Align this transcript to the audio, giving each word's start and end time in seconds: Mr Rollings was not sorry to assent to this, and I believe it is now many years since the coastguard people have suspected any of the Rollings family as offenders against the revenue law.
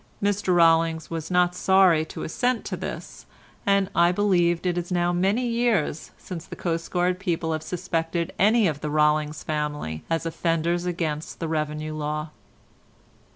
Mr 0.19 0.55
Rollings 0.55 1.11
was 1.11 1.29
not 1.29 1.53
sorry 1.53 2.03
to 2.05 2.23
assent 2.23 2.65
to 2.65 2.75
this, 2.75 3.27
and 3.67 3.87
I 3.93 4.11
believe 4.11 4.65
it 4.65 4.75
is 4.75 4.91
now 4.91 5.13
many 5.13 5.45
years 5.45 6.09
since 6.17 6.47
the 6.47 6.55
coastguard 6.55 7.19
people 7.19 7.51
have 7.51 7.61
suspected 7.61 8.33
any 8.39 8.65
of 8.67 8.81
the 8.81 8.89
Rollings 8.89 9.43
family 9.43 10.03
as 10.09 10.25
offenders 10.25 10.87
against 10.87 11.39
the 11.39 11.47
revenue 11.47 11.93
law. 11.93 12.31